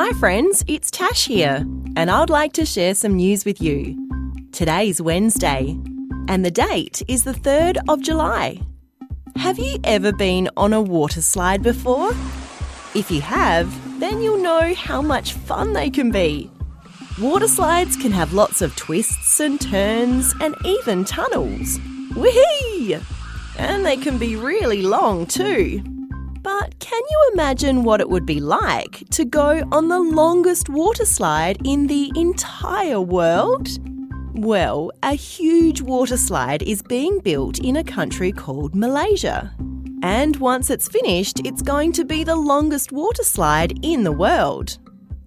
Hi, 0.00 0.12
friends, 0.12 0.62
it's 0.68 0.92
Tash 0.92 1.24
here, 1.26 1.66
and 1.96 2.08
I'd 2.08 2.30
like 2.30 2.52
to 2.52 2.64
share 2.64 2.94
some 2.94 3.16
news 3.16 3.44
with 3.44 3.60
you. 3.60 3.96
Today's 4.52 5.02
Wednesday, 5.02 5.76
and 6.28 6.44
the 6.44 6.52
date 6.52 7.02
is 7.08 7.24
the 7.24 7.32
3rd 7.32 7.78
of 7.88 8.00
July. 8.00 8.60
Have 9.34 9.58
you 9.58 9.80
ever 9.82 10.12
been 10.12 10.50
on 10.56 10.72
a 10.72 10.80
water 10.80 11.20
slide 11.20 11.64
before? 11.64 12.12
If 12.94 13.10
you 13.10 13.20
have, 13.22 13.98
then 13.98 14.22
you'll 14.22 14.40
know 14.40 14.72
how 14.72 15.02
much 15.02 15.32
fun 15.32 15.72
they 15.72 15.90
can 15.90 16.12
be. 16.12 16.48
Water 17.20 17.48
slides 17.48 17.96
can 17.96 18.12
have 18.12 18.32
lots 18.32 18.62
of 18.62 18.76
twists 18.76 19.40
and 19.40 19.60
turns 19.60 20.32
and 20.40 20.54
even 20.64 21.04
tunnels. 21.04 21.80
Whee! 22.14 22.98
And 23.58 23.84
they 23.84 23.96
can 23.96 24.16
be 24.16 24.36
really 24.36 24.82
long 24.82 25.26
too. 25.26 25.82
But 26.42 26.78
can 26.78 27.02
you 27.10 27.30
imagine 27.32 27.84
what 27.84 28.00
it 28.00 28.08
would 28.08 28.26
be 28.26 28.40
like 28.40 29.04
to 29.10 29.24
go 29.24 29.62
on 29.72 29.88
the 29.88 29.98
longest 29.98 30.68
water 30.68 31.04
slide 31.04 31.58
in 31.64 31.86
the 31.86 32.12
entire 32.14 33.00
world? 33.00 33.68
Well, 34.34 34.92
a 35.02 35.14
huge 35.14 35.82
water 35.82 36.16
slide 36.16 36.62
is 36.62 36.82
being 36.82 37.18
built 37.18 37.58
in 37.58 37.76
a 37.76 37.84
country 37.84 38.30
called 38.30 38.76
Malaysia. 38.76 39.52
And 40.02 40.36
once 40.36 40.70
it's 40.70 40.86
finished, 40.86 41.40
it's 41.44 41.60
going 41.60 41.92
to 41.94 42.04
be 42.04 42.22
the 42.22 42.36
longest 42.36 42.92
water 42.92 43.24
slide 43.24 43.84
in 43.84 44.04
the 44.04 44.12
world. 44.12 44.78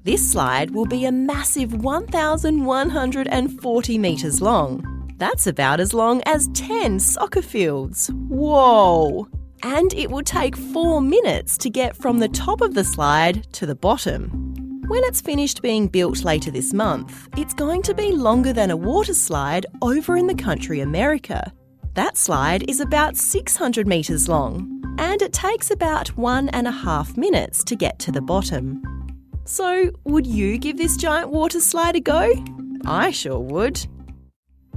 This 0.04 0.32
slide 0.32 0.72
will 0.72 0.86
be 0.86 1.04
a 1.06 1.12
massive 1.12 1.84
1,140 1.84 3.98
metres 3.98 4.42
long. 4.42 5.14
That's 5.18 5.46
about 5.46 5.82
as 5.82 5.94
long 5.94 6.22
as 6.26 6.48
10 6.54 7.00
soccer 7.00 7.42
fields. 7.42 8.10
Whoa! 8.30 9.28
And 9.64 9.94
it 9.94 10.10
will 10.10 10.24
take 10.24 10.56
four 10.56 11.02
minutes 11.02 11.58
to 11.60 11.70
get 11.70 11.96
from 11.96 12.20
the 12.20 12.30
top 12.30 12.62
of 12.62 12.74
the 12.74 12.84
slide 12.84 13.44
to 13.54 13.66
the 13.66 13.76
bottom. 13.76 14.30
When 14.88 15.04
it's 15.06 15.22
finished 15.22 15.62
being 15.62 15.88
built 15.88 16.24
later 16.24 16.52
this 16.52 16.74
month, 16.74 17.30
it's 17.38 17.54
going 17.54 17.82
to 17.84 17.94
be 17.94 18.12
longer 18.12 18.52
than 18.54 18.72
a 18.72 18.78
water 18.78 19.14
slide 19.14 19.66
over 19.82 20.18
in 20.18 20.28
the 20.28 20.36
country 20.36 20.82
America. 20.82 21.54
That 21.94 22.18
slide 22.18 22.70
is 22.70 22.80
about 22.80 23.18
600 23.18 23.88
metres 23.88 24.28
long, 24.28 24.96
and 24.98 25.22
it 25.22 25.34
takes 25.34 25.72
about 25.72 26.10
one 26.18 26.50
and 26.50 26.68
a 26.68 26.72
half 26.72 27.16
minutes 27.16 27.64
to 27.66 27.76
get 27.76 28.00
to 28.00 28.12
the 28.12 28.22
bottom. 28.22 28.82
So, 29.46 29.92
would 30.06 30.26
you 30.26 30.58
give 30.58 30.78
this 30.78 30.98
giant 30.98 31.30
water 31.30 31.60
slide 31.60 31.96
a 31.96 32.00
go? 32.00 32.32
I 32.86 33.12
sure 33.12 33.40
would. 33.40 33.86